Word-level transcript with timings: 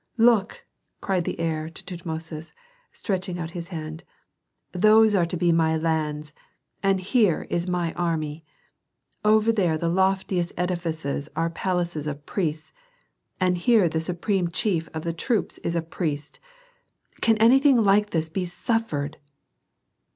"Look," 0.17 0.65
cried 0.99 1.25
the 1.25 1.39
heir 1.39 1.69
to 1.69 1.83
Tutmosis, 1.85 2.53
stretching 2.91 3.37
out 3.37 3.51
his 3.51 3.67
hand, 3.67 4.03
"those 4.71 5.13
are 5.13 5.27
to 5.27 5.37
be 5.37 5.51
my 5.51 5.77
lands, 5.77 6.33
and 6.81 6.99
here 6.99 7.45
is 7.51 7.69
my 7.69 7.93
army. 7.93 8.43
Over 9.23 9.51
there 9.51 9.77
the 9.77 9.89
loftiest 9.89 10.53
edifices 10.57 11.29
are 11.35 11.51
palaces 11.51 12.07
of 12.07 12.25
priests, 12.25 12.73
and 13.39 13.55
here 13.59 13.87
the 13.87 13.99
supreme 13.99 14.47
chief 14.49 14.89
of 14.91 15.03
the 15.03 15.13
troops 15.13 15.59
is 15.59 15.75
a 15.75 15.83
priest! 15.83 16.39
Can 17.21 17.37
anything 17.37 17.77
like 17.83 18.09
this 18.09 18.27
be 18.27 18.45
suffered?" 18.45 19.17